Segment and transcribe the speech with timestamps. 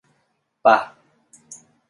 [0.63, 0.77] ป่ะ?